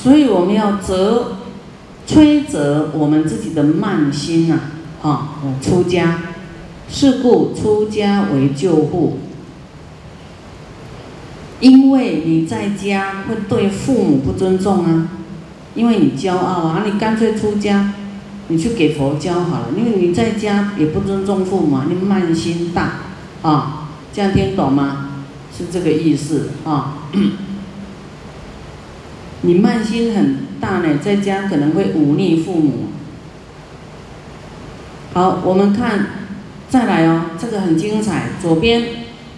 [0.00, 1.38] 所以我们要责、
[2.06, 4.58] 摧责我们自己的慢心呐，
[5.02, 6.20] 啊，出家，
[6.88, 9.18] 是故出家为救护。
[11.60, 15.08] 因为你在家会对父母不尊重啊，
[15.74, 17.92] 因为你骄傲啊，你干脆出家，
[18.46, 19.66] 你去给佛教好了。
[19.76, 23.00] 因为你在家也不尊重父母，啊你慢心大，
[23.42, 25.08] 啊，这样听懂吗？
[25.56, 26.98] 是这个意思啊。
[29.42, 32.88] 你慢心很大呢，在家可能会忤逆父母。
[35.12, 36.06] 好，我们看，
[36.68, 38.30] 再来哦，这个很精彩。
[38.42, 38.84] 左边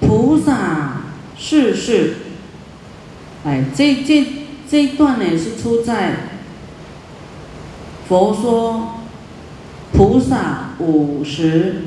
[0.01, 1.03] 菩萨
[1.39, 2.15] 世世，
[3.45, 4.27] 哎，这这
[4.69, 6.13] 这一段呢是出在
[8.09, 9.01] 《佛说
[9.93, 11.83] 菩萨五十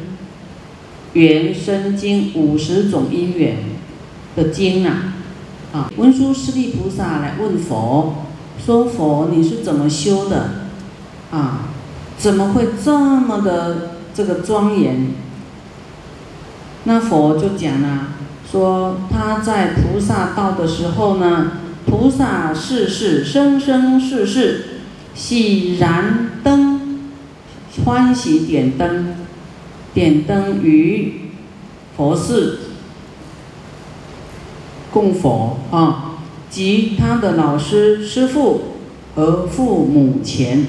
[1.14, 3.58] 缘生经》五十种因缘
[4.36, 5.13] 的经啊。
[5.74, 8.14] 啊，文殊师利菩萨来问佛，
[8.64, 10.68] 说：“佛，你是怎么修的？
[11.32, 11.70] 啊，
[12.16, 15.08] 怎么会这么的这个庄严？”
[16.86, 18.10] 那佛就讲了，
[18.50, 21.54] 说他在菩萨道的时候呢，
[21.88, 24.66] 菩萨世世生生世世
[25.16, 27.10] 喜燃灯，
[27.84, 29.16] 欢喜点灯，
[29.96, 31.32] 点灯于
[31.98, 32.60] 佛寺。
[34.94, 36.20] 供佛啊，
[36.52, 38.62] 及他的老师、师父
[39.16, 40.68] 和父母前，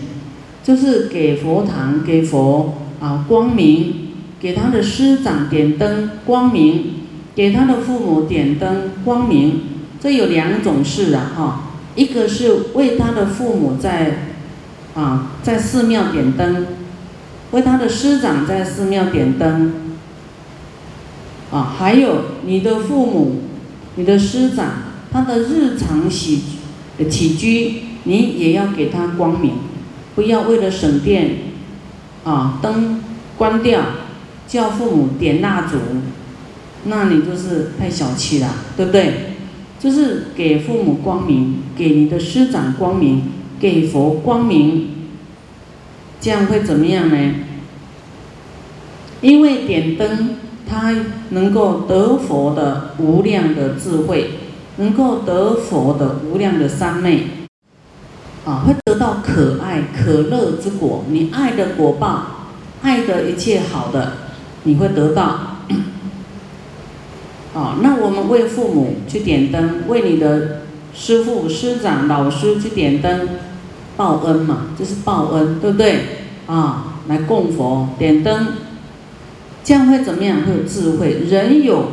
[0.62, 6.94] 就是给佛堂、给佛啊光明，给他的师长点灯光明，
[7.34, 9.60] 给他的父母点灯光明。
[10.00, 11.60] 这有两种事啊，哈，
[11.94, 14.28] 一个是为他的父母在
[14.94, 16.66] 啊在寺庙点灯，
[17.50, 19.74] 为他的师长在寺庙点灯
[21.50, 23.40] 啊，还有你的父母。
[23.96, 24.72] 你的师长，
[25.12, 26.42] 他的日常起
[27.08, 29.52] 起居，你也要给他光明，
[30.16, 31.36] 不要为了省电，
[32.24, 33.00] 啊，灯
[33.36, 33.82] 关掉，
[34.48, 35.78] 叫父母点蜡烛，
[36.86, 39.34] 那你就是太小气了，对不对？
[39.78, 43.22] 就是给父母光明，给你的师长光明，
[43.60, 44.88] 给佛光明，
[46.20, 47.34] 这样会怎么样呢？
[49.20, 50.36] 因为点灯。
[50.68, 50.94] 他
[51.30, 54.30] 能够得佛的无量的智慧，
[54.76, 57.24] 能够得佛的无量的三昧，
[58.44, 61.04] 啊，会得到可爱可乐之果。
[61.08, 62.48] 你爱的果报，
[62.82, 64.12] 爱的一切好的，
[64.64, 65.22] 你会得到。
[67.54, 73.28] 啊，那我们为父母去点灯，为你的师父、师长、老师去点灯，
[73.96, 76.00] 报恩嘛，这是报恩，对不对？
[76.46, 78.48] 啊，来供佛点灯。
[79.64, 80.42] 这样会怎么样？
[80.44, 81.24] 会有智慧。
[81.26, 81.88] 人有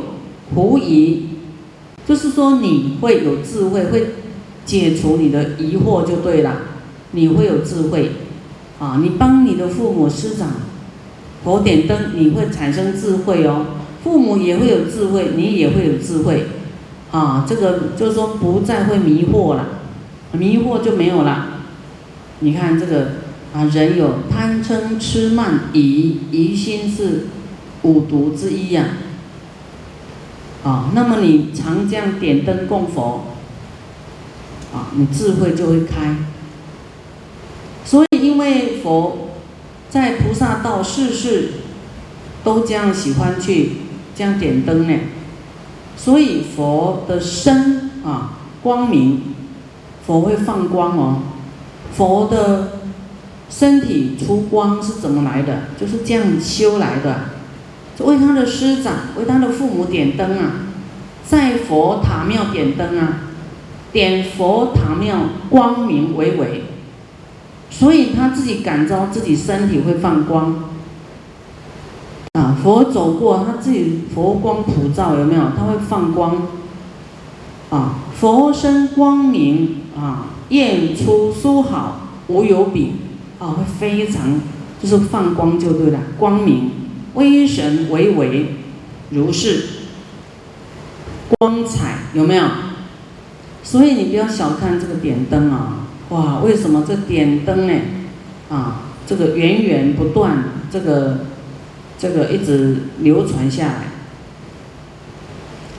[0.54, 1.22] 狐疑，
[2.06, 4.08] 就是说你会有智慧，会
[4.66, 6.54] 解除你的疑惑就对了。
[7.12, 8.12] 你会有智慧，
[8.78, 10.48] 啊，你帮你的父母师长
[11.42, 13.64] 佛点灯，你会产生智慧哦。
[14.04, 16.48] 父母也会有智慧，你也会有智慧，
[17.10, 19.66] 啊，这个就是说不再会迷惑了，
[20.32, 21.62] 迷惑就没有了。
[22.40, 23.12] 你看这个
[23.54, 27.28] 啊，人有贪嗔痴慢疑，疑心是。
[27.82, 28.84] 五毒之一呀，
[30.62, 33.24] 啊，那么你常这样点灯供佛，
[34.72, 36.16] 啊，你智慧就会开。
[37.84, 39.30] 所以，因为佛
[39.90, 41.54] 在菩萨道世世
[42.44, 43.72] 都这样喜欢去
[44.14, 44.96] 这样点灯呢，
[45.96, 49.34] 所以佛的身啊光明，
[50.06, 51.22] 佛会放光哦，
[51.92, 52.78] 佛的
[53.50, 55.64] 身体出光是怎么来的？
[55.78, 57.31] 就是这样修来的。
[58.00, 60.52] 为他的师长、为他的父母点灯啊，
[61.24, 63.20] 在佛塔庙点灯啊，
[63.92, 65.18] 点佛塔庙
[65.50, 66.64] 光明巍巍，
[67.70, 70.70] 所以他自己感召自己身体会放光
[72.32, 72.56] 啊。
[72.62, 75.42] 佛走过，他自己佛光普照，有没有？
[75.56, 76.48] 他会放光
[77.70, 77.96] 啊。
[78.18, 82.94] 佛身光明啊，焰出殊好，无有比
[83.38, 84.40] 啊，会非常
[84.80, 86.70] 就是放光就对了，光明。
[87.14, 88.54] 威神巍巍，
[89.10, 89.64] 如是
[91.38, 92.44] 光彩有没有？
[93.62, 95.86] 所以你不要小看这个点灯啊！
[96.08, 97.74] 哇，为什么这点灯呢？
[98.50, 101.26] 啊，这个源源不断，这个
[101.98, 103.84] 这个一直流传下来。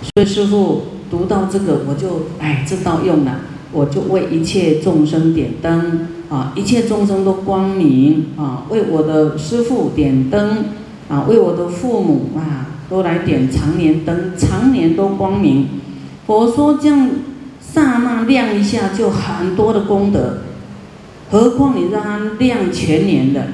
[0.02, 3.42] 所以师傅读到这个，我就哎知道用了，
[3.72, 10.66] 我就为一切众生点灯啊，一切众生都光明啊，为我的师傅点灯。
[11.10, 15.68] 啊，为我的父母啊，都来点常年灯，常年都光明。
[16.26, 17.10] 佛说这样
[17.62, 20.40] 刹那亮一下就很多的功德，
[21.30, 23.48] 何况你让它亮全年的，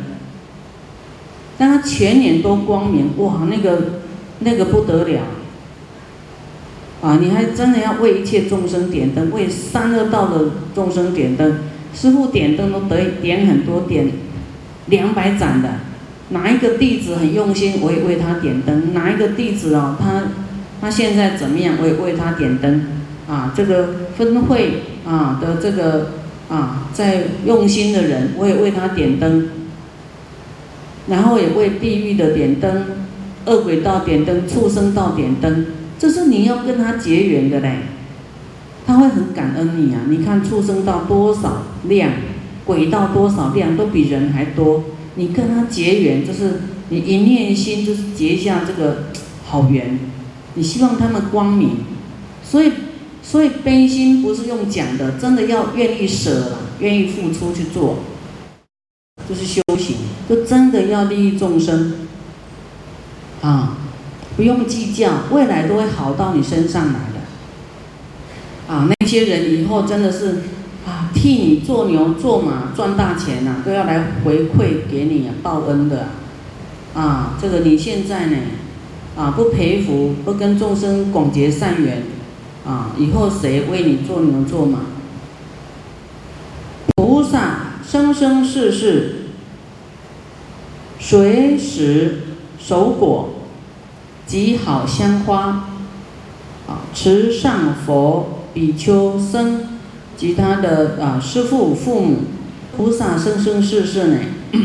[1.57, 4.02] 让它全年都光明，哇，那个
[4.40, 5.22] 那个不得了。
[7.02, 11.60] 啊，你还真的要为一切众生点灯，为三恶道的众生点灯。
[11.92, 14.12] 师傅点灯都得点很多，点
[14.88, 15.69] 两百盏的。
[16.30, 20.24] 哪一个弟子很用心，我也为他点灯；哪一个弟子哦，他
[20.81, 22.84] 他现在怎么样，我也为他点灯。
[23.28, 26.12] 啊，这个分会啊的这个
[26.50, 29.50] 啊，在用心的人，我也为他点灯。
[31.08, 32.86] 然后也为地狱的点灯，
[33.46, 35.66] 恶鬼道点灯，畜生道点灯。
[35.98, 37.80] 这是你要跟他结缘的嘞，
[38.86, 40.02] 他会很感恩你啊！
[40.08, 42.12] 你看畜生道多少量，
[42.64, 44.84] 鬼道多少量，都比人还多。
[45.19, 49.10] 你跟他结缘，就是你一念心，就是结下这个
[49.45, 50.00] 好缘。
[50.54, 51.71] 你希望他们光明，
[52.42, 52.71] 所以
[53.21, 57.98] 所以悲心不是用讲的，真的要愿意舍了，愿意付出去做，
[59.27, 59.98] 就是修行，
[60.30, 61.95] 就真的要利益众生
[63.42, 63.75] 啊。
[64.38, 68.74] 不用计较，未来都会好到你身上来的。
[68.74, 70.44] 啊，那些人以后真的是，
[71.13, 76.09] 替你做牛做马赚大钱呐，都要来回馈给你啊，报恩的。
[76.94, 78.38] 啊，这个你现在呢，
[79.15, 82.03] 啊，不培福，不跟众生广结善缘，
[82.65, 84.79] 啊，以后谁为你做牛做马？
[86.95, 89.15] 菩萨生生世世，
[91.00, 92.23] 随时
[92.59, 93.29] 守果。
[94.25, 95.69] 极好香花，
[96.67, 99.79] 啊，慈上佛、比丘、僧
[100.19, 102.18] 及他的啊师父、父母、
[102.75, 104.18] 菩萨生生世世呢，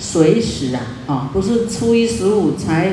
[0.00, 2.92] 随时啊，啊，不是初一十五才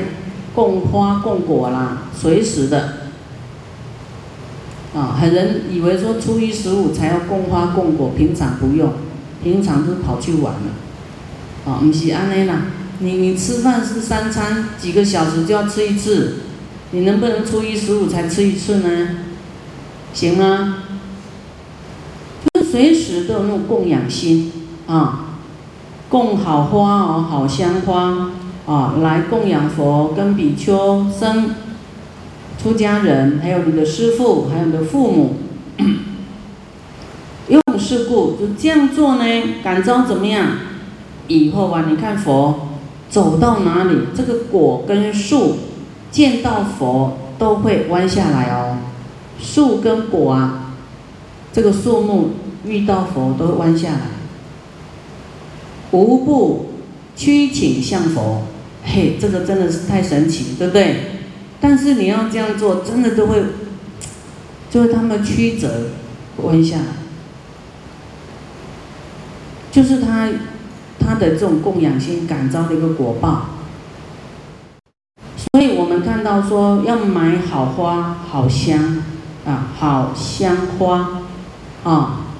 [0.54, 3.08] 供花供果啦，随时的，
[4.94, 8.92] 啊，很人以为说初一十五才要供花供果，平常不用，
[9.42, 12.66] 平常就跑去玩了，啊，不是安尼啦。
[12.98, 16.40] 你你吃饭是三餐几个小时就要吃一次，
[16.90, 19.08] 你能不能初一十五才吃一次呢？
[20.12, 20.81] 行吗？
[22.72, 24.50] 随时都有那种供养心
[24.86, 25.36] 啊，
[26.08, 28.30] 供好花哦，好香花
[28.64, 31.50] 啊，来供养佛跟比丘僧、
[32.56, 35.34] 出家人，还有你的师父，还有你的父母。
[37.48, 39.24] 用事故就这样做呢，
[39.62, 40.52] 感召怎么样？
[41.28, 42.68] 以后啊，你看佛。
[43.10, 45.56] 走到哪里，这个果跟树
[46.10, 48.78] 见到佛都会弯下来哦。
[49.38, 50.72] 树跟果啊，
[51.52, 52.30] 这个树木
[52.64, 54.00] 遇到佛都弯下来，
[55.90, 56.70] 无不
[57.16, 58.42] 屈请向佛。
[58.84, 60.96] 嘿，这个真的是太神奇，对不对？
[61.60, 63.42] 但是你要这样做，真的都会，
[64.70, 65.90] 就是他们曲折
[66.38, 66.84] 弯下来，
[69.70, 70.28] 就是他。
[71.04, 73.46] 他的这种供养心感召的一个果报，
[75.36, 79.02] 所以我们看到说要买好花、好香
[79.44, 81.22] 啊，好香花
[81.82, 82.31] 啊。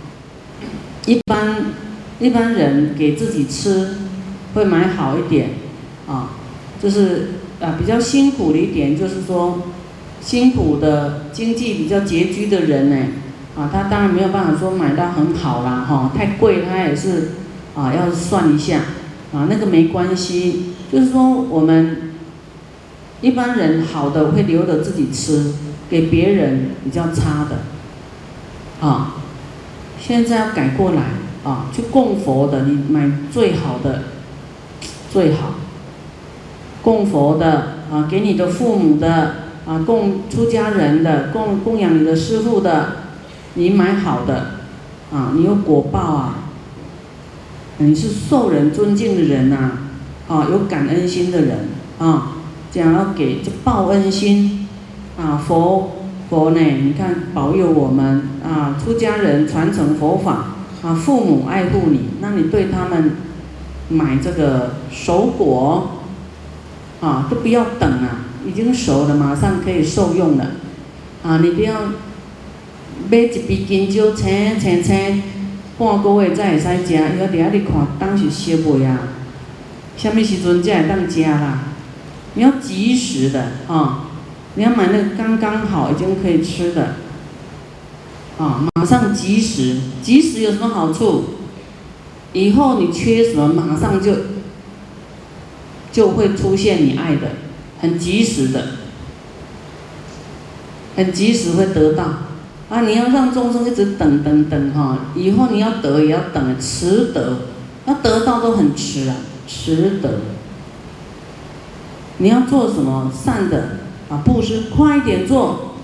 [1.07, 1.57] 一般
[2.21, 3.97] 一般人给自己吃
[4.55, 5.51] 会买好一点
[6.07, 6.31] 啊，
[6.83, 9.63] 就是啊比较辛苦的一点，就是说
[10.21, 12.97] 辛苦的经济比较拮据的人呢
[13.57, 17.31] 啊，他当然没有办法说买到很好啦哈，太贵他也是。
[17.75, 18.81] 啊，要算一下，
[19.33, 22.13] 啊，那个没关系，就是说我们
[23.23, 25.55] 一般人好的会留着自己吃，
[25.89, 29.22] 给别人比较差的，啊，
[30.05, 31.03] 现在要改过来，
[31.45, 34.03] 啊，去供佛的，你买最好的，
[35.13, 35.55] 最好，
[36.83, 42.97] 供佛的，啊，给你的父母的，啊，供出家人的，供供养你的师傅的，
[43.55, 44.59] 你买好的，
[45.13, 46.39] 啊，你有果报啊。
[47.79, 49.71] 你是受人尊敬的人呐，
[50.29, 51.69] 啊，有感恩心的人
[51.99, 52.33] 啊，
[52.71, 54.69] 讲要给这报恩心
[55.17, 55.91] 啊，佛
[56.33, 63.17] 佛呢，你看保佑我们啊，出家人传承佛法啊，父母爱护你，那你对他们
[63.91, 66.01] 买这个熟果
[67.03, 70.53] 啊，都不要等啊，已经熟了，马上可以受用了
[71.23, 71.75] 啊，你不要
[73.11, 75.23] 买一笔金蕉，青青青。
[75.79, 79.01] 半个月才会使食，因为伫遐你看当时烧袂啊，
[79.99, 81.59] 什么时阵才会当食啦？
[82.35, 84.07] 你要及时的啊，
[84.55, 86.97] 你要买那个刚刚好已经可以吃的，
[88.39, 91.25] 啊，马上及时，及时有什么好处？
[92.35, 94.13] 以后你缺什么，马上就
[95.91, 97.29] 就会出现你爱的，
[97.81, 98.69] 很及时的，
[100.97, 102.05] 很及时会得到，
[102.69, 107.39] 啊，你要让众生一直等等等哈，以后你要得也要等，迟得，
[107.87, 109.17] 要得到都很迟啊，
[109.47, 110.21] 迟得。
[112.19, 113.79] 你要做什么善的
[114.13, 114.21] 啊？
[114.25, 115.75] 布施快一点做，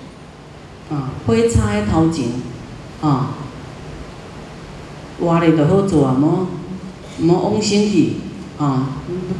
[0.91, 2.27] 啊，花差头前，
[3.01, 3.31] 啊，
[5.19, 6.47] 活咧就好做啊，莫
[7.19, 8.13] 莫往心去，
[8.59, 8.89] 啊，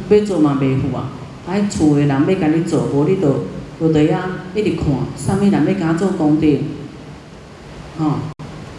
[0.09, 1.09] 要做嘛袂赴啊，
[1.47, 3.45] 啊，厝诶人要甲你做，无你就
[3.79, 4.17] 就伫遐
[4.55, 6.47] 一直看，啥物人要甲做功德，
[7.99, 8.33] 啊，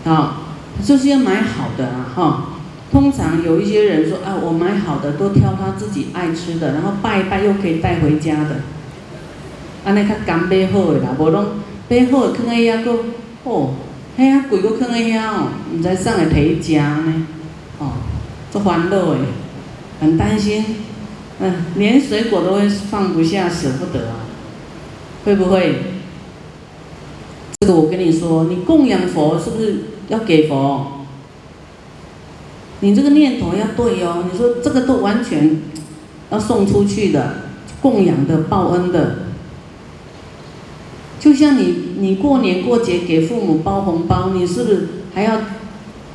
[0.05, 0.37] 啊，
[0.85, 2.47] 就是要买好的啊，哈。
[2.93, 8.63] 通常有一些人说，啊，我买好的都挑他自己爱吃的，然后拜一拜又可以带回家的，
[9.85, 11.45] 安尼较敢买好的啦，无拢
[11.89, 12.93] 买好的放喺遐个，
[13.45, 13.75] 哦，
[14.19, 17.27] 遐啊贵个放喺遐哦，毋知送来提食呢，
[17.79, 17.93] 哦，
[18.51, 19.19] 足烦恼诶，
[20.01, 20.65] 很担心，
[21.41, 24.17] 嗯，连水果都会放不下，舍不得啊，
[25.25, 25.75] 会不会？
[27.61, 30.87] 这个我跟你说，你供养佛是不是要给佛？
[32.81, 35.61] 你这个念头要对哦，你说这个都完全
[36.31, 37.35] 要送出去的，
[37.83, 39.17] 供养的、报恩的，
[41.21, 45.43] 就像你你过年过节给父母包红包，你是不是还要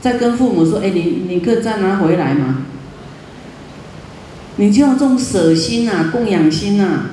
[0.02, 2.66] 再跟父母说，哎，你你可再拿回来吗？
[4.58, 7.12] 你就要这种舍心呐，供养心呐，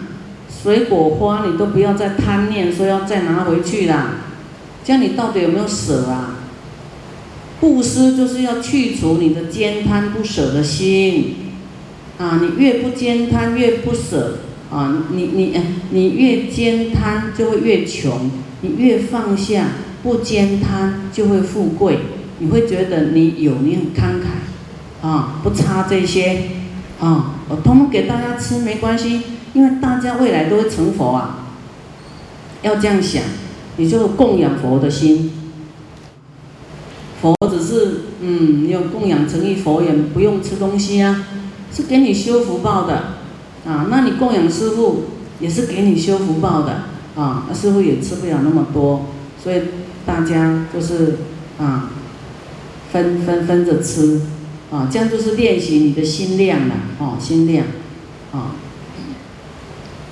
[0.62, 4.14] 水果花你都不要再贪念，说要再拿回去啦，
[4.84, 6.36] 这样你到底有没有舍啊？
[7.60, 11.34] 布施就是要去除你的兼贪不舍的心，
[12.18, 14.38] 啊，你越不兼贪越不舍，
[14.72, 15.54] 啊，你你
[15.90, 18.30] 你越兼贪就会越穷，
[18.62, 19.66] 你越放下
[20.02, 21.98] 不兼贪就会富贵，
[22.38, 26.48] 你会觉得你有你很慷慨，啊，不差这些，
[26.98, 29.20] 啊，我通通给大家吃没关系，
[29.52, 31.48] 因为大家未来都会成佛啊，
[32.62, 33.22] 要这样想，
[33.76, 35.32] 你就供养佛的心。
[37.20, 41.26] 佛只是，嗯，你有供养诚意，佛也不用吃东西啊，
[41.72, 43.02] 是给你修福报的，
[43.66, 45.04] 啊，那你供养师傅
[45.40, 46.82] 也是给你修福报的，
[47.14, 49.06] 啊，那师傅也吃不了那么多，
[49.42, 49.62] 所以
[50.04, 51.16] 大家就是
[51.58, 51.90] 啊，
[52.92, 54.22] 分分分着吃，
[54.70, 57.66] 啊，这样就是练习你的心量了，哦，心量，
[58.32, 58.56] 啊，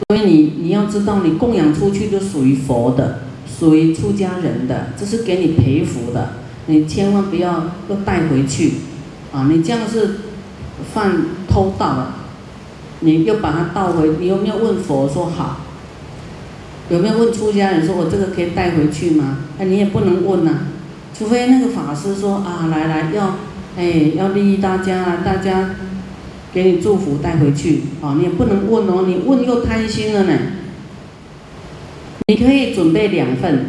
[0.08, 6.34] 所以你你要知道，你供养出去就属于佛的，属于出家人的，这是给你培福的。
[6.66, 8.74] 你千万不要又带回去，
[9.32, 9.48] 啊！
[9.50, 10.20] 你这样是
[10.94, 11.16] 犯
[11.48, 12.16] 偷盗了，
[13.00, 15.60] 你又把它倒回，你有没有问佛说好？
[16.88, 19.38] 有没有问出家人说我这个可以带回去吗？
[19.58, 20.50] 哎，你也不能问呐，
[21.16, 23.36] 除非那个法师说啊，来来要，
[23.76, 25.70] 哎，要利益大家啊，大家
[26.52, 30.32] 给你祝福带回去，啊，你也不能问哦，你问又贪心了呢。
[32.26, 33.66] 你可以准备两份，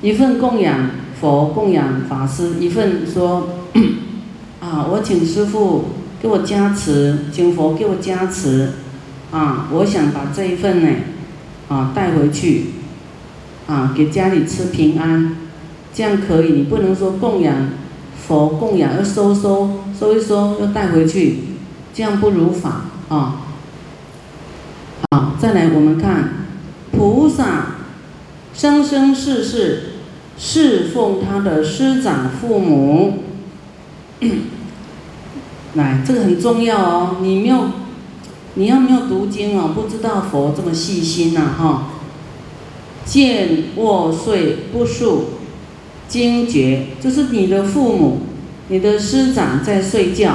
[0.00, 0.90] 一份供养。
[1.22, 3.48] 佛供养法师一份，说
[4.58, 5.84] 啊，我请师傅
[6.22, 8.74] 给我加持，请佛给我加持，
[9.32, 10.88] 啊，我想把这一份呢，
[11.68, 12.66] 啊带回去，
[13.66, 15.36] 啊给家里吃平安，
[15.92, 16.52] 这样可以。
[16.52, 17.70] 你不能说供养
[18.24, 21.38] 佛供养要收收收一收又带回去，
[21.92, 23.42] 这样不如法啊。
[25.10, 26.46] 好，再来我们看
[26.92, 27.78] 菩萨
[28.54, 29.88] 生生世世。
[30.38, 33.22] 侍奉他的师长父母，
[35.74, 37.16] 来，这个很重要哦。
[37.20, 37.64] 你没有，
[38.54, 41.88] 你要没有读经哦，不知道佛这么细心呐哈。
[43.04, 45.24] 见卧睡不数，
[46.08, 48.20] 惊觉就是你的父母，
[48.68, 50.34] 你的师长在睡觉，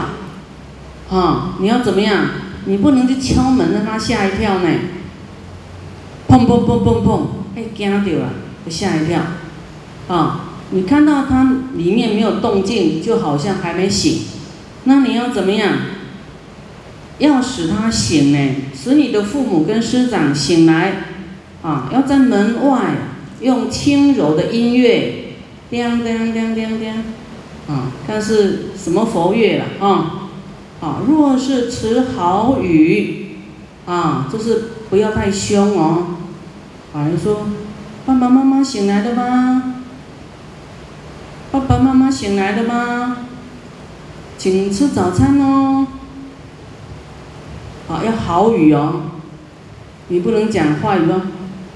[1.09, 2.25] 哈，你要怎么样？
[2.65, 4.69] 你不能去敲门让他吓一跳呢。
[6.27, 7.21] 砰砰砰砰砰，
[7.55, 8.29] 哎，惊到了，
[8.69, 9.21] 吓一跳。
[10.09, 10.41] 啊，
[10.71, 14.23] 你看到他里面没有动静，就好像还没醒，
[14.87, 15.73] 那你要怎么样？
[17.19, 18.55] 要使他醒呢？
[18.73, 20.93] 使你的父母跟师长醒来，
[21.61, 22.95] 啊，要在门外
[23.41, 25.33] 用轻柔的音乐，
[25.69, 26.93] 叮叮叮叮叮，
[27.67, 30.29] 啊，看是什么佛乐了啊？
[30.79, 33.37] 啊，若是持好语，
[33.85, 36.17] 啊，就是不要太凶哦。
[36.93, 37.47] 啊，你说
[38.05, 39.73] 爸爸妈妈醒来了吗？
[41.51, 43.17] 爸爸妈妈醒来了吗？
[44.37, 45.87] 请吃早餐哦。
[47.89, 49.01] 啊，要好语哦，
[50.09, 51.21] 你不能讲坏语哦。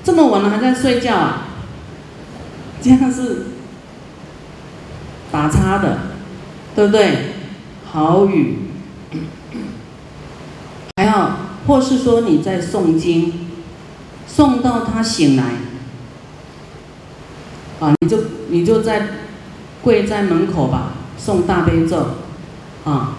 [0.04, 1.48] 这么晚了还在睡觉啊？
[2.82, 3.48] 这样是
[5.32, 6.00] 打叉的，
[6.76, 7.34] 对不对？
[7.92, 8.58] 好语，
[10.98, 11.38] 还要
[11.68, 13.48] 或是说你在诵经，
[14.30, 15.44] 诵到他醒来，
[17.80, 18.18] 啊，你就。
[18.52, 19.08] 你就在
[19.82, 22.06] 跪在门口吧，诵大悲咒，
[22.84, 23.18] 啊，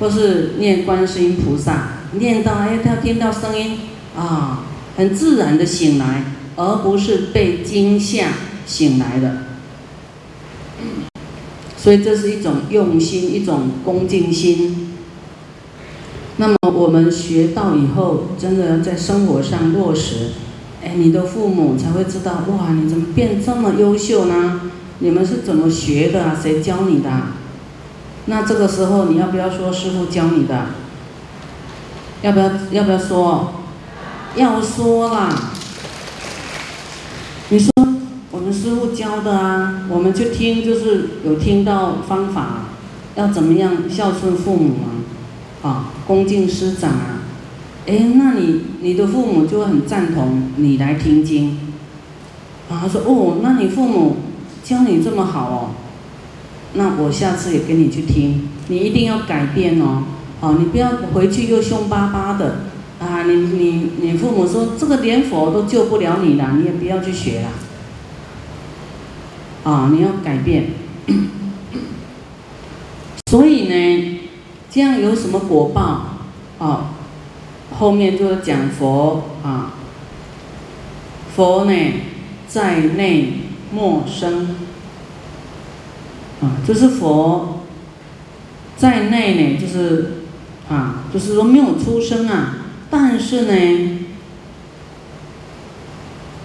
[0.00, 3.78] 或是念观世音菩萨，念到哎，他听到声音
[4.16, 4.64] 啊，
[4.96, 6.24] 很自然的醒来，
[6.56, 8.28] 而不是被惊吓
[8.66, 9.38] 醒来的。
[11.76, 14.96] 所以这是一种用心，一种恭敬心。
[16.36, 20.30] 那么我们学到以后，真的在生活上落实，
[20.84, 24.60] 哎，你的父母才会知道，哇，你怎么变这么优秀呢？
[24.98, 26.36] 你们是怎么学的？
[26.40, 27.10] 谁教你的？
[28.28, 30.66] 那这个时候你要不要说师傅教你的？
[32.22, 33.54] 要不要要不要说？
[34.36, 35.28] 要说啦。
[37.48, 37.70] 你说
[38.30, 38.52] 我们。
[38.52, 42.64] 师傅教的啊，我们就听，就是有听到方法，
[43.14, 44.76] 要怎么样孝顺父母
[45.62, 47.20] 啊，啊，恭敬师长啊，
[47.86, 51.58] 哎，那你你的父母就会很赞同你来听经，
[52.70, 54.16] 啊，他说哦，那你父母
[54.64, 55.70] 教你这么好哦，
[56.74, 60.04] 那我下次也跟你去听，你一定要改变哦，
[60.40, 62.60] 哦，你不要回去又凶巴巴的，
[63.00, 67.48] 啊，你你你父母说这个连佛都救不了你了，你也不要去学了。
[69.64, 70.70] 啊，你要改变，
[73.30, 74.18] 所以呢，
[74.70, 76.04] 这样有什么果报？
[76.58, 76.94] 啊，
[77.78, 79.74] 后面就讲佛啊，
[81.36, 81.72] 佛呢
[82.46, 83.32] 在内
[83.72, 84.56] 莫生，
[86.40, 87.60] 啊，就是佛
[88.76, 90.22] 在内呢，就是
[90.68, 92.56] 啊，就是说没有出生啊，
[92.90, 93.98] 但是呢，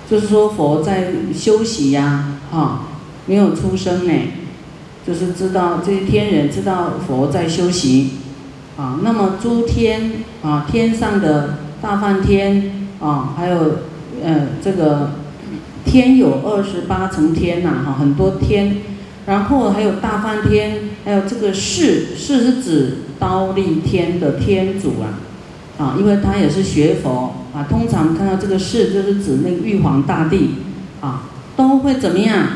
[0.10, 2.88] 就是说佛在休息呀，哈。
[3.26, 4.14] 没有出生呢，
[5.08, 8.16] 就是知道这些天人知道佛在休息，
[8.76, 13.78] 啊，那么诸天啊，天上的大梵天啊，还有
[14.22, 15.12] 呃这个
[15.86, 18.82] 天有二十八层天呐，哈，很多天，
[19.26, 25.20] 然后还有大梵天，还有这个世，世是指刀立天的天主啊，
[25.78, 30.56] 啊，因为他也是学佛啊，通常看到这个世就是指那个玉皇大帝。
[31.02, 31.24] 啊，
[31.58, 32.48] 都会怎么样？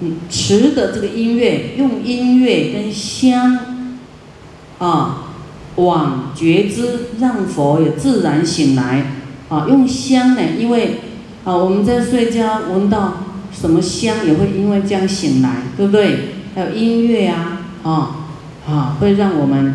[0.00, 3.60] 嗯持的这个音乐，用音乐跟香，
[4.80, 5.28] 啊，
[5.76, 9.12] 往觉知，让佛也自然醒来，
[9.48, 10.98] 啊，用香呢，因为
[11.44, 13.18] 啊，我们在睡觉闻到
[13.58, 16.34] 什么香，也会因为这样醒来，对不对？
[16.54, 18.26] 还有音乐啊，啊，
[18.68, 19.74] 啊，会让我们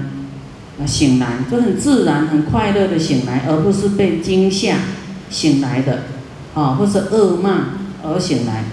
[0.85, 4.75] 醒来，就很自然、很快乐的醒来，而不是被惊吓
[5.29, 6.03] 醒来的，
[6.53, 7.53] 啊，或是噩梦
[8.03, 8.65] 而醒来。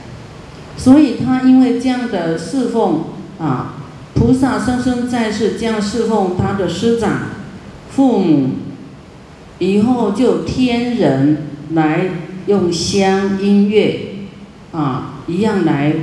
[0.77, 3.05] 所以他因为这样的侍奉
[3.38, 3.77] 啊，
[4.14, 7.31] 菩萨生生在世这样侍奉他的师长、
[7.90, 8.51] 父母，
[9.59, 12.11] 以后就天人来
[12.47, 14.15] 用香音乐
[14.77, 15.95] 啊一样来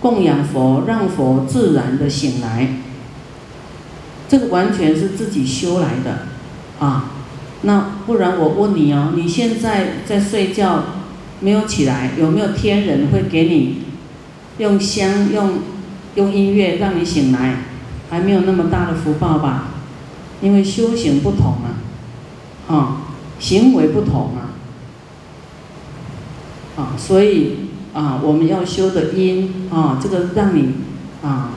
[0.00, 2.68] 供养佛，让佛自然的醒来。
[4.28, 6.26] 这个完全是自己修来的
[6.78, 7.12] 啊。
[7.62, 10.84] 那不然我问你哦，你现在在睡觉
[11.40, 13.82] 没有起来，有没有天人会给你？
[14.58, 15.60] 用香用
[16.16, 17.58] 用音乐让你醒来，
[18.10, 19.68] 还没有那么大的福报吧？
[20.40, 21.78] 因为修行不同啊，
[22.68, 22.96] 啊，
[23.40, 24.54] 行为不同啊，
[26.76, 30.74] 啊，所以啊，我们要修的因啊，这个让你
[31.22, 31.52] 啊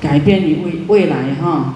[0.00, 1.74] 改变你未未来哈。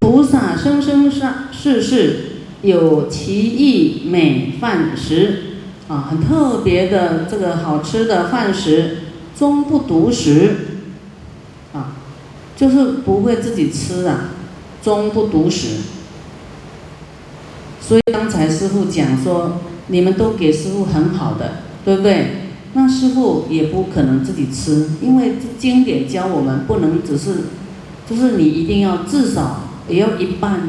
[0.00, 2.20] 菩萨生生世世世
[2.62, 5.44] 有奇异美饭食。
[5.88, 8.98] 啊，很特别的这个好吃的饭食，
[9.34, 10.54] 终不独食，
[11.72, 11.96] 啊，
[12.54, 14.28] 就是不会自己吃啊，
[14.82, 15.78] 终不独食。
[17.80, 22.26] 所以刚才师傅讲说，你们都给师傅很好的，对不对？
[22.74, 27.44] 那师傅也不可能自己吃，因为经典教我们不能只是，
[28.06, 30.68] 就是你一定要至少也要一半，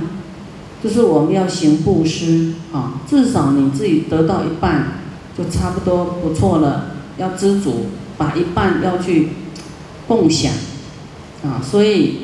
[0.82, 4.94] 就是我们要行布施啊，至少你自己得到一半。
[5.38, 7.86] 就差不多不错了，要知足，
[8.18, 9.30] 把一半要去
[10.06, 10.52] 共享，
[11.44, 12.16] 啊，所以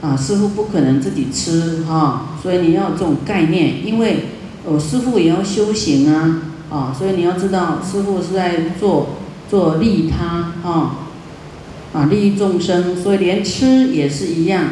[0.00, 4.24] 啊，师傅不可能自己吃哈，所以你要这种概念，因为
[4.64, 6.42] 我师傅也要修行啊，
[6.72, 9.10] 啊，所以你要知道，师傅是在做
[9.50, 10.96] 做利他啊，
[11.92, 14.64] 啊，利益众生，所以连吃也是一样，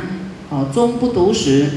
[0.51, 1.71] 啊，终不独食，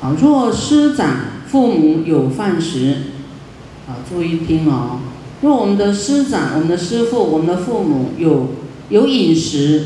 [0.00, 1.34] 啊，若师长。
[1.46, 2.96] 父母有饭食，
[3.86, 4.98] 啊，注意听哦。
[5.40, 8.48] 若我们的师长、我们的师父、我们的父母有
[8.88, 9.84] 有饮食，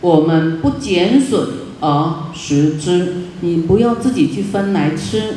[0.00, 1.46] 我们不减损
[1.78, 3.26] 而食之。
[3.42, 5.34] 你不要自己去分来吃，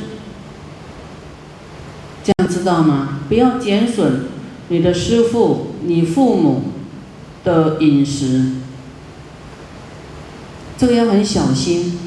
[2.27, 3.19] 这样知道吗？
[3.29, 4.25] 不要减损
[4.67, 6.73] 你的师父、你父母
[7.45, 8.55] 的饮食，
[10.77, 11.97] 这个要很小心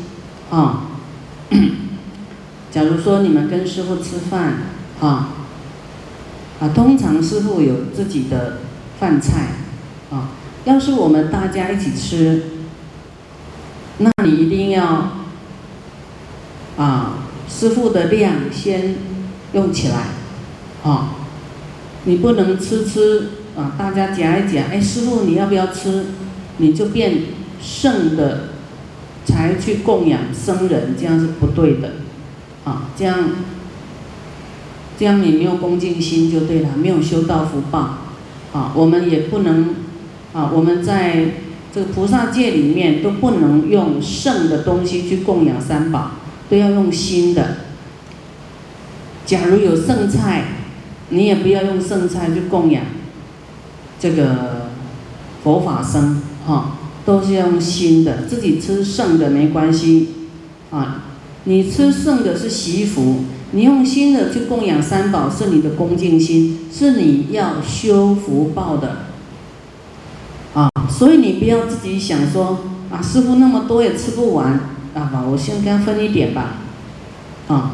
[0.50, 0.88] 啊。
[2.70, 4.58] 假如说你们跟师傅吃饭
[5.00, 5.30] 啊，
[6.60, 8.58] 啊，通常师傅有自己的
[8.98, 9.52] 饭菜
[10.10, 10.32] 啊。
[10.66, 12.42] 要是我们大家一起吃，
[13.96, 15.12] 那你一定要
[16.76, 17.14] 啊，
[17.48, 18.96] 师傅的量先
[19.52, 20.08] 用起来
[20.82, 21.16] 啊。
[22.04, 26.06] 你不能吃吃啊，大家夹一夹，哎，师傅你要不要吃？
[26.56, 27.24] 你就变
[27.60, 28.48] 剩的
[29.26, 31.92] 才去供养僧人，这样是不对的。
[32.64, 33.30] 啊，这样，
[34.98, 37.98] 这样你没有恭敬心就对了，没有修道福报。
[38.54, 39.74] 啊，我们也不能，
[40.32, 41.32] 啊，我们在
[41.72, 46.12] 这个菩萨界里面都不能用剩的东西去供养三宝，
[46.48, 47.56] 都要用新的。
[49.30, 50.42] 假如有剩菜，
[51.10, 52.82] 你也不要用剩菜去供养
[54.00, 54.70] 这个
[55.44, 60.08] 佛法僧，哈，都是要用新的，自己吃剩的没关系，
[60.72, 61.04] 啊。
[61.44, 63.20] 你吃剩的是习福，
[63.52, 69.04] 你用新的去供养三宝是你的恭敬心，是你要修福报的，
[70.54, 72.58] 啊，所以你不要自己想说
[72.90, 74.58] 啊，师傅那么多也吃不完，
[74.92, 76.56] 啊，我先跟分一点吧，
[77.46, 77.70] 啊，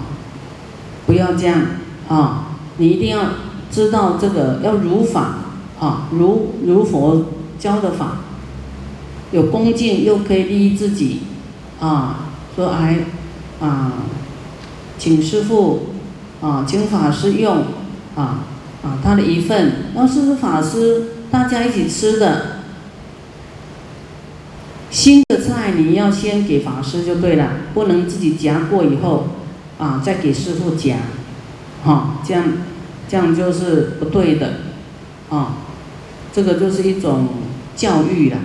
[1.16, 1.62] 不要这样，
[2.08, 3.22] 啊，你一定要
[3.70, 5.38] 知道这个要如法，
[5.80, 7.24] 啊，如如佛
[7.58, 8.18] 教的法，
[9.32, 11.20] 有恭敬又可以利益自己，
[11.80, 12.98] 啊，说哎。
[13.58, 14.04] 啊，
[14.98, 15.86] 请师傅，
[16.42, 17.56] 啊，请法师用，
[18.14, 18.44] 啊，
[18.84, 22.58] 啊，他的一份，那是不是法师大家一起吃的？
[24.90, 29.28] 新的菜你要先给法师就对了，不能自己夹过以后，
[29.78, 30.98] 啊，再给师傅讲，
[31.84, 32.44] 哈，这样，
[33.08, 34.52] 这样就是不对的，
[35.30, 35.56] 啊，
[36.32, 37.28] 这个就是一种
[37.74, 38.38] 教育了，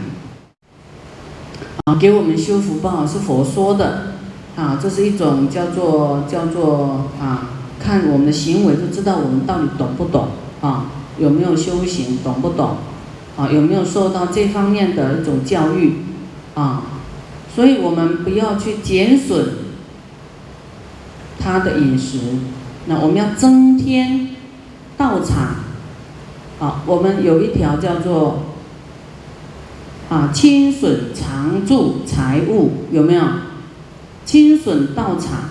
[1.85, 4.11] 啊，给我们修福报是佛说的。
[4.53, 10.27] 啊，这是一种叫做叫做啊，看我们的行为就知道我们到底懂不懂
[10.59, 12.75] 啊，有没有修行，懂不懂
[13.37, 16.01] 啊，有没有受到这方面的一种教育
[16.53, 16.83] 啊，
[17.55, 19.47] 所以我们不要去减损
[21.41, 22.19] 他的饮食，
[22.85, 24.29] 那我们要增添
[24.97, 25.55] 道场
[26.59, 28.43] 啊，我们有一条叫做
[30.09, 33.23] 啊，清损常住财物，有没有？
[34.25, 35.49] 清损道场，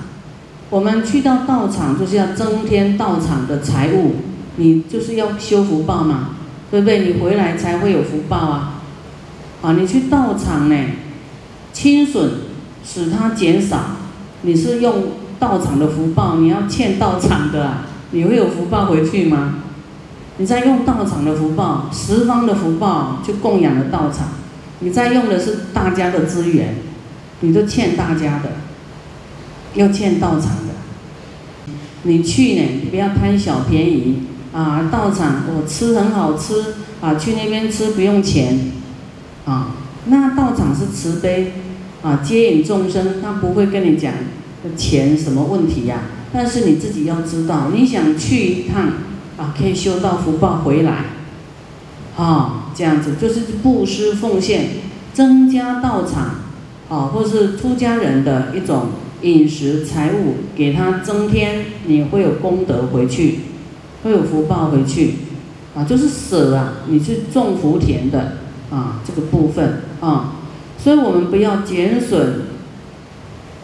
[0.70, 4.14] 我们去到道场就是要增添道场的财物，
[4.56, 6.30] 你就是要修福报嘛，
[6.70, 7.00] 对不对？
[7.00, 8.82] 你回来才会有福报啊！
[9.60, 10.76] 啊，你去道场呢，
[11.72, 12.30] 清损
[12.84, 13.78] 使它减少，
[14.42, 15.02] 你是用
[15.40, 19.54] 道场的福报，你要欠道场的啊，你会有福报回去吗？
[20.36, 24.28] 你在用道场的福报，十方的福报去供养了道场，
[24.78, 26.76] 你在用的是大家的资源，
[27.40, 28.52] 你都欠大家的。
[29.74, 30.74] 要欠道场的，
[32.02, 34.88] 你去呢，你不要贪小便宜啊！
[34.90, 38.72] 道场我吃很好吃啊，去那边吃不用钱
[39.44, 39.76] 啊。
[40.06, 41.52] 那道场是慈悲
[42.02, 44.12] 啊，接引众生，他不会跟你讲
[44.76, 46.02] 钱什么问题呀。
[46.32, 48.92] 但是你自己要知道，你想去一趟
[49.36, 51.04] 啊，可以修到福报回来
[52.16, 54.68] 啊，这样子就是布施奉献，
[55.12, 56.40] 增加道场
[56.88, 58.86] 啊，或是出家人的一种。
[59.22, 63.40] 饮食财物给他增添，你会有功德回去，
[64.02, 65.16] 会有福报回去，
[65.74, 68.38] 啊，就是舍啊，你是种福田的
[68.70, 70.36] 啊，这个部分啊，
[70.78, 72.46] 所以我们不要减损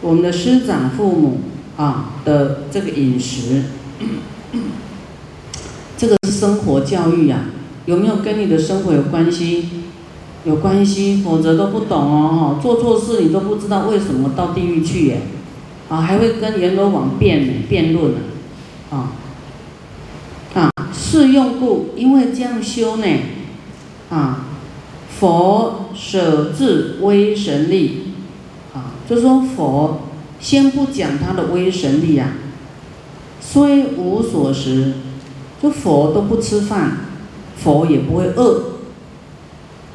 [0.03, 1.41] 我们的师长父母
[1.77, 3.65] 啊的这个饮食，
[5.97, 7.47] 这个是生活教育呀，
[7.87, 9.69] 有没有跟你的生活有关系？
[10.45, 15.23] 有关系，否则都不懂哦，做错事你都不知道为什么到地狱去耶。
[15.89, 18.19] 啊，还会跟阎罗王辩辩论呢，
[18.91, 19.13] 啊，
[20.55, 23.07] 啊，是用故，因为这样修呢，
[24.11, 24.47] 啊，
[25.19, 28.06] 佛舍智威神力，
[29.09, 30.01] 就说佛
[30.41, 32.33] 先不讲他的威神力啊，
[33.41, 34.95] 虽无所食，
[35.63, 36.99] 就佛都不吃饭，
[37.57, 38.63] 佛也不会饿，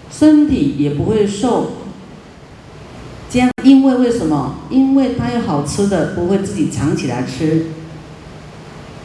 [0.09, 1.71] 身体也不会瘦。
[3.29, 4.55] 这样，因为为什么？
[4.69, 7.67] 因为他有好吃的，不会自己藏起来吃。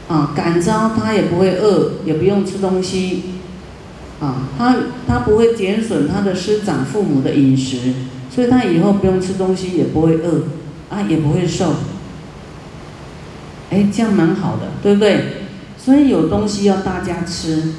[0.09, 3.23] 啊，感召他也不会饿，也不用吃东西。
[4.21, 7.92] 啊，他他不会减损他的师长父母的饮食，
[8.37, 10.42] 所以他以后不用吃东西，也不会饿，
[10.90, 11.72] 啊，也不会瘦。
[13.70, 15.25] 哎，这样蛮好的，对不对？
[15.79, 17.72] 所以有东西要大家吃。